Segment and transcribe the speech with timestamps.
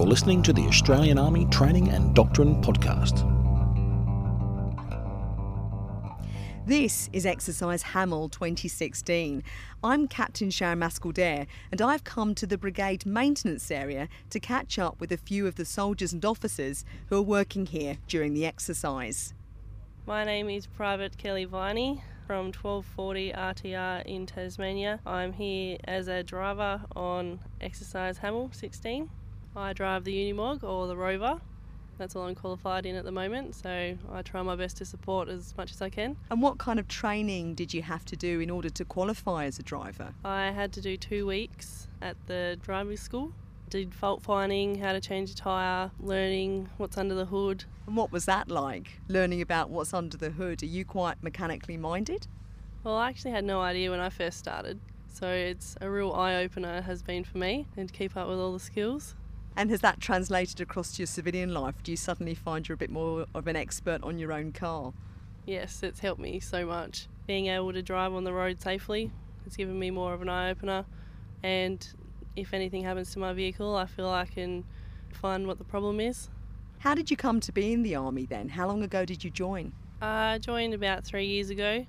[0.00, 3.20] You're listening to the Australian Army Training and Doctrine Podcast.
[6.64, 9.44] This is Exercise Hamel 2016.
[9.84, 14.98] I'm Captain Sharon Mascall-Dare and I've come to the brigade maintenance area to catch up
[15.02, 19.34] with a few of the soldiers and officers who are working here during the exercise.
[20.06, 24.98] My name is Private Kelly Viney from 1240 RTR in Tasmania.
[25.04, 29.10] I'm here as a driver on Exercise Hamel 16.
[29.56, 31.40] I drive the Unimog or the Rover.
[31.98, 35.28] That's all I'm qualified in at the moment, so I try my best to support
[35.28, 36.16] as much as I can.
[36.30, 39.58] And what kind of training did you have to do in order to qualify as
[39.58, 40.14] a driver?
[40.24, 43.32] I had to do two weeks at the driving school.
[43.68, 47.64] Did fault finding, how to change a tyre, learning what's under the hood.
[47.86, 50.62] And what was that like, learning about what's under the hood?
[50.62, 52.26] Are you quite mechanically minded?
[52.82, 56.36] Well, I actually had no idea when I first started, so it's a real eye
[56.36, 59.14] opener, has been for me, and to keep up with all the skills.
[59.56, 61.74] And has that translated across to your civilian life?
[61.82, 64.92] Do you suddenly find you're a bit more of an expert on your own car?
[65.46, 67.08] Yes, it's helped me so much.
[67.26, 69.10] Being able to drive on the road safely
[69.44, 70.84] has given me more of an eye opener.
[71.42, 71.86] And
[72.36, 74.64] if anything happens to my vehicle, I feel I can
[75.12, 76.28] find what the problem is.
[76.78, 78.48] How did you come to be in the army then?
[78.48, 79.72] How long ago did you join?
[80.00, 81.84] I joined about three years ago,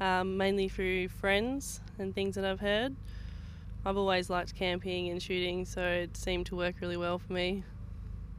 [0.00, 2.94] um, mainly through friends and things that I've heard.
[3.88, 7.64] I've always liked camping and shooting, so it seemed to work really well for me.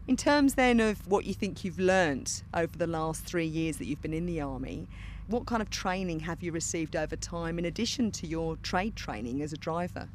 [0.07, 3.85] In terms then of what you think you've learnt over the last three years that
[3.85, 4.87] you've been in the army,
[5.25, 9.41] what kind of training have you received over time in addition to your trade training
[9.41, 10.09] as a driver?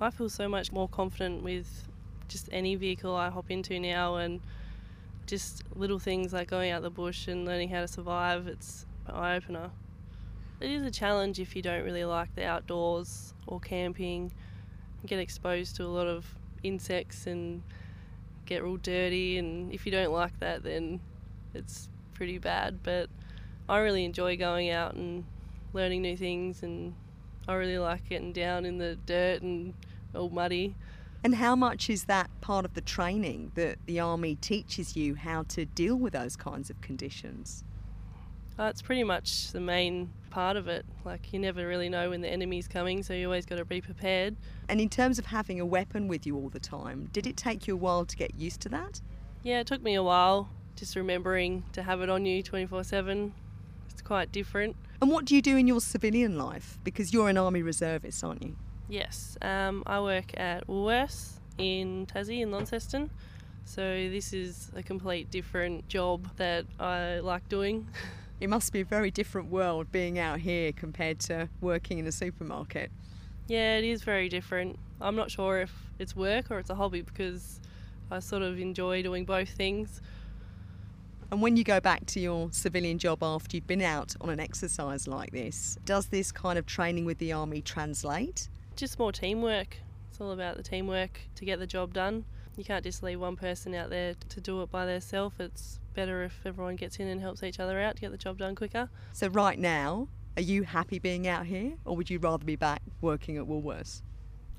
[0.00, 1.88] I feel so much more confident with
[2.28, 4.40] just any vehicle I hop into now and
[5.26, 8.46] just little things like going out the bush and learning how to survive.
[8.46, 9.72] It's an eye opener.
[10.60, 14.32] It is a challenge if you don't really like the outdoors or camping.
[15.02, 16.26] You get exposed to a lot of
[16.64, 17.62] insects and
[18.44, 21.00] get real dirty, and if you don't like that, then
[21.54, 22.82] it's pretty bad.
[22.82, 23.08] But
[23.68, 25.24] I really enjoy going out and
[25.72, 26.94] learning new things, and
[27.46, 29.74] I really like getting down in the dirt and
[30.14, 30.74] all muddy.
[31.22, 35.44] And how much is that part of the training that the army teaches you how
[35.44, 37.64] to deal with those kinds of conditions?
[38.58, 40.84] It's pretty much the main part of it.
[41.04, 43.80] Like, you never really know when the enemy's coming, so you always got to be
[43.80, 44.36] prepared.
[44.68, 47.66] And in terms of having a weapon with you all the time, did it take
[47.66, 49.00] you a while to get used to that?
[49.42, 53.34] Yeah, it took me a while just remembering to have it on you 24 7.
[53.90, 54.76] It's quite different.
[55.00, 56.78] And what do you do in your civilian life?
[56.84, 58.56] Because you're an army reservist, aren't you?
[58.88, 63.10] Yes, um, I work at Woolworths in Tassie in Launceston.
[63.64, 67.88] So this is a complete different job that I like doing.
[68.40, 72.12] It must be a very different world being out here compared to working in a
[72.12, 72.90] supermarket.
[73.48, 74.78] Yeah, it is very different.
[75.00, 77.60] I'm not sure if it's work or it's a hobby because
[78.10, 80.00] I sort of enjoy doing both things.
[81.30, 84.40] And when you go back to your civilian job after you've been out on an
[84.40, 88.48] exercise like this, does this kind of training with the army translate?
[88.76, 89.76] Just more teamwork.
[90.10, 92.24] It's all about the teamwork to get the job done.
[92.58, 95.36] You can't just leave one person out there to do it by themselves.
[95.38, 98.38] It's better if everyone gets in and helps each other out to get the job
[98.38, 98.90] done quicker.
[99.12, 102.82] So, right now, are you happy being out here or would you rather be back
[103.00, 104.02] working at Woolworths?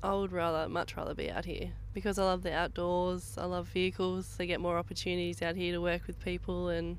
[0.02, 3.68] I would rather, much rather be out here because I love the outdoors, I love
[3.68, 6.96] vehicles, I get more opportunities out here to work with people and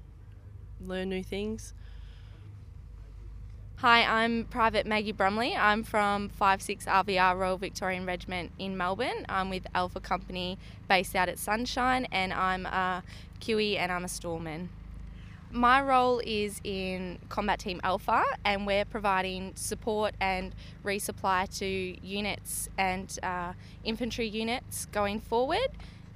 [0.80, 1.74] learn new things.
[3.82, 5.56] Hi, I'm Private Maggie Brumley.
[5.58, 9.26] I'm from 56 RVR Royal Victorian Regiment in Melbourne.
[9.28, 13.02] I'm with Alpha Company based out at Sunshine and I'm a
[13.40, 14.70] QE and I'm a storeman.
[15.50, 20.54] My role is in Combat Team Alpha, and we're providing support and
[20.86, 23.54] resupply to units and uh,
[23.84, 25.70] infantry units going forward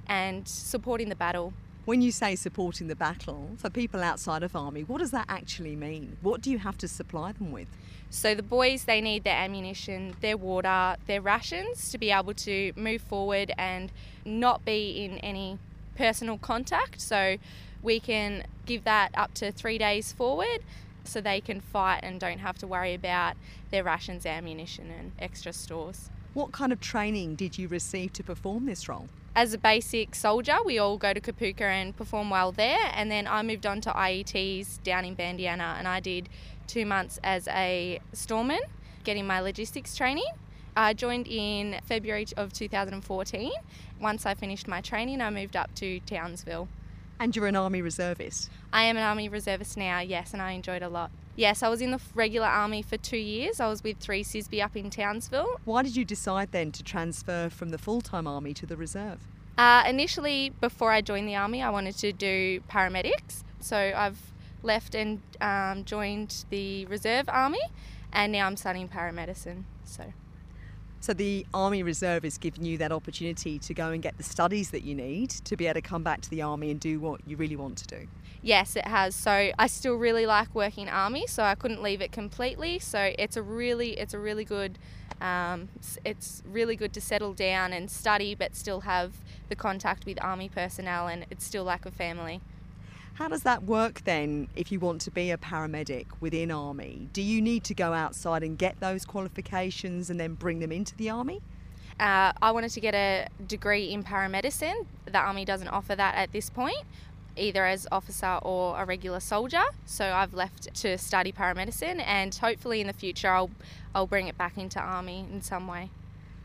[0.06, 1.52] and supporting the battle.
[1.86, 5.76] When you say supporting the battle, for people outside of Army, what does that actually
[5.76, 6.16] mean?
[6.20, 7.68] What do you have to supply them with?
[8.10, 12.72] So, the boys, they need their ammunition, their water, their rations to be able to
[12.74, 13.92] move forward and
[14.24, 15.60] not be in any
[15.94, 17.00] personal contact.
[17.00, 17.36] So,
[17.84, 20.64] we can give that up to three days forward
[21.04, 23.36] so they can fight and don't have to worry about
[23.70, 26.10] their rations, ammunition, and extra stores.
[26.34, 29.08] What kind of training did you receive to perform this role?
[29.36, 33.26] As a basic soldier, we all go to Kapooka and perform well there, and then
[33.26, 36.30] I moved on to IETs down in Bandiana and I did
[36.66, 38.60] two months as a storeman,
[39.04, 40.24] getting my logistics training.
[40.74, 43.52] I joined in February of 2014.
[44.00, 46.68] Once I finished my training, I moved up to Townsville.
[47.20, 48.48] And you're an Army reservist?
[48.72, 51.10] I am an Army reservist now, yes, and I enjoyed a lot.
[51.36, 53.60] Yes, I was in the regular Army for two years.
[53.60, 55.60] I was with 3 CISB up in Townsville.
[55.66, 59.18] Why did you decide then to transfer from the full time Army to the reserve?
[59.58, 63.42] Uh, initially, before I joined the army, I wanted to do paramedics.
[63.60, 64.18] So I've
[64.62, 67.60] left and um, joined the reserve army,
[68.12, 69.64] and now I'm studying paramedicine.
[69.84, 70.04] So.
[71.00, 74.70] So the Army Reserve is giving you that opportunity to go and get the studies
[74.70, 77.20] that you need to be able to come back to the Army and do what
[77.26, 78.08] you really want to do.
[78.46, 79.16] Yes, it has.
[79.16, 82.78] So I still really like working Army, so I couldn't leave it completely.
[82.78, 84.78] So it's a really, it's a really good,
[85.20, 85.68] um,
[86.04, 89.14] it's really good to settle down and study, but still have
[89.48, 92.40] the contact with Army personnel, and it's still like a family.
[93.14, 97.08] How does that work then if you want to be a paramedic within Army?
[97.12, 100.94] Do you need to go outside and get those qualifications and then bring them into
[100.94, 101.42] the Army?
[101.98, 104.86] Uh, I wanted to get a degree in paramedicine.
[105.06, 106.84] The Army doesn't offer that at this point,
[107.36, 109.64] either as officer or a regular soldier.
[109.84, 113.50] So I've left to study paramedicine, and hopefully in the future I'll
[113.94, 115.90] I'll bring it back into Army in some way.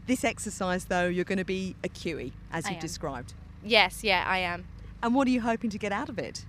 [0.08, 3.34] This exercise, though, you're going to be a QE, as you've described.
[3.64, 4.66] Yes, yeah, I am.
[5.04, 6.46] And what are you hoping to get out of it?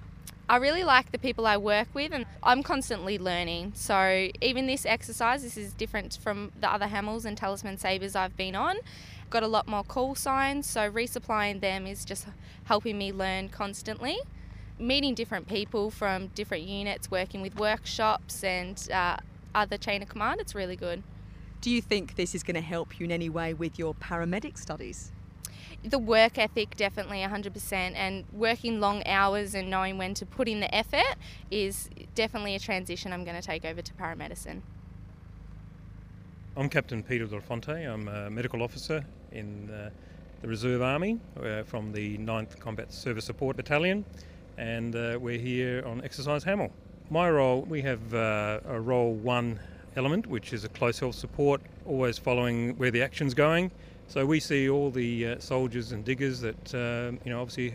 [0.49, 3.73] I really like the people I work with, and I'm constantly learning.
[3.75, 8.37] So, even this exercise, this is different from the other Hamels and Talisman Sabres I've
[8.37, 8.77] been on.
[9.33, 12.27] Got a lot more call signs, so resupplying them is just
[12.65, 14.19] helping me learn constantly.
[14.79, 19.17] Meeting different people from different units, working with workshops and uh,
[19.55, 21.03] other chain of command, it's really good.
[21.63, 24.59] Do you think this is going to help you in any way with your paramedic
[24.59, 25.13] studies?
[25.83, 30.61] the work ethic definitely 100% and working long hours and knowing when to put in
[30.61, 31.17] the effort
[31.51, 34.61] is definitely a transition I'm going to take over to paramedicine.
[36.55, 37.71] I'm Captain Peter Del Fonte.
[37.71, 39.91] I'm a medical officer in uh,
[40.41, 44.05] the Reserve Army uh, from the 9th Combat Service Support Battalion,
[44.59, 46.71] and uh, we're here on Exercise Hamel.
[47.11, 49.61] My role, we have uh, a role one
[49.97, 53.71] element, which is a close health support, always following where the action's going.
[54.09, 57.75] So we see all the uh, soldiers and diggers that uh, you know obviously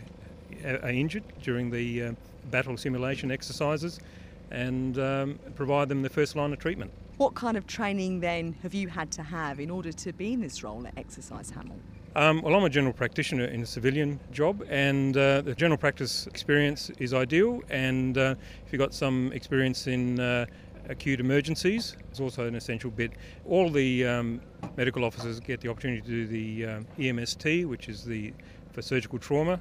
[0.64, 2.12] are injured during the uh,
[2.50, 4.00] battle simulation exercises,
[4.50, 6.90] and um, provide them the first line of treatment.
[7.16, 10.40] What kind of training then have you had to have in order to be in
[10.40, 11.76] this role at Exercise Hamel?
[12.14, 16.26] Um, well, I'm a general practitioner in a civilian job, and uh, the general practice
[16.26, 17.60] experience is ideal.
[17.70, 18.34] And uh,
[18.66, 20.46] if you've got some experience in uh,
[20.88, 23.12] acute emergencies, it's also an essential bit.
[23.46, 24.40] All the um,
[24.76, 28.32] medical officers get the opportunity to do the um, EMST, which is the
[28.72, 29.60] for surgical trauma,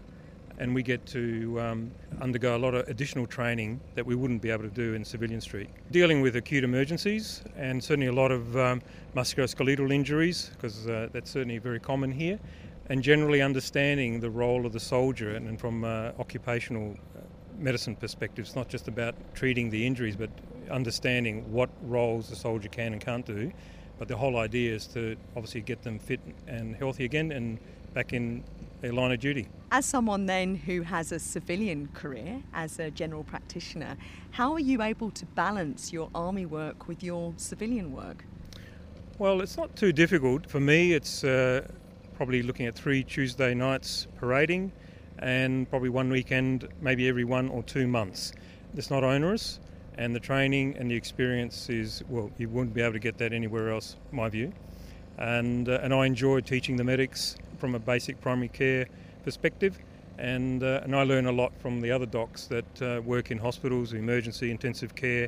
[0.60, 4.50] and we get to um, undergo a lot of additional training that we wouldn't be
[4.50, 5.70] able to do in civilian street.
[5.92, 8.82] Dealing with acute emergencies and certainly a lot of um,
[9.16, 12.40] musculoskeletal injuries, because uh, that's certainly very common here,
[12.90, 17.22] and generally understanding the role of the soldier and, and from uh, occupational uh,
[17.58, 20.30] medicine perspective, it's not just about treating the injuries, but
[20.72, 23.52] understanding what roles the soldier can and can't do.
[24.00, 27.58] But the whole idea is to obviously get them fit and healthy again and
[27.94, 28.44] back in
[28.82, 29.48] their line of duty.
[29.72, 33.98] As someone then who has a civilian career as a general practitioner,
[34.32, 38.26] how are you able to balance your army work with your civilian work?
[39.20, 40.50] Well, it's not too difficult.
[40.50, 41.68] For me, it's uh,
[42.16, 44.72] probably looking at three Tuesday nights parading
[45.20, 48.34] and probably one weekend, maybe every one or two months.
[48.76, 49.60] It's not onerous,
[49.98, 53.34] and the training and the experience is, well, you wouldn't be able to get that
[53.34, 54.54] anywhere else, my view.
[55.18, 58.88] And, uh, and I enjoy teaching the medics from a basic primary care
[59.24, 59.78] perspective.
[60.18, 63.38] And, uh, and I learn a lot from the other docs that uh, work in
[63.38, 65.28] hospitals, emergency, intensive care,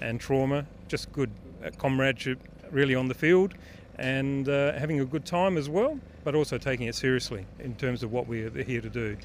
[0.00, 0.66] and trauma.
[0.88, 1.30] Just good
[1.64, 2.38] uh, comradeship,
[2.70, 3.54] really, on the field,
[3.98, 8.02] and uh, having a good time as well, but also taking it seriously in terms
[8.02, 9.16] of what we're here to do.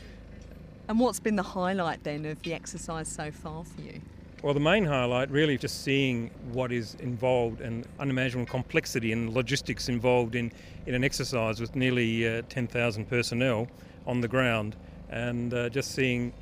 [0.87, 4.01] And what's been the highlight then of the exercise so far for you?
[4.43, 9.87] Well, the main highlight really just seeing what is involved and unimaginable complexity and logistics
[9.87, 10.51] involved in,
[10.87, 13.67] in an exercise with nearly uh, 10,000 personnel
[14.07, 14.75] on the ground
[15.11, 16.33] and uh, just seeing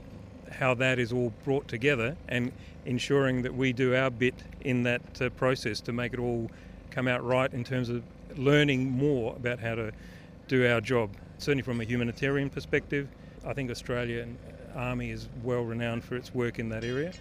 [0.50, 2.54] how that is all brought together and
[2.86, 6.50] ensuring that we do our bit in that uh, process to make it all
[6.92, 8.02] come out right in terms of
[8.38, 9.92] learning more about how to
[10.48, 11.10] do our job.
[11.38, 13.10] Certainly from a humanitarian perspective,
[13.46, 14.38] I think Australian
[14.74, 17.12] Army is well renowned for its work in that area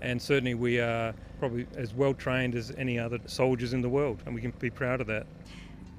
[0.00, 4.22] and certainly we are probably as well trained as any other soldiers in the world,
[4.26, 5.26] and we can be proud of that.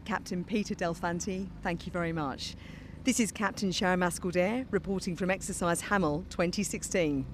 [0.05, 2.55] Captain Peter Del Fonte, thank you very much.
[3.03, 7.25] This is Captain Sharon Mascall-Dare reporting from Exercise Hamel 2016.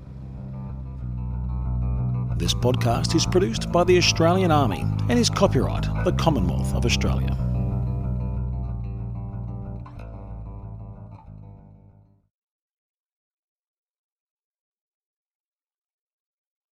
[2.37, 7.50] This podcast is produced by the Australian Army and is copyright the Commonwealth of Australia.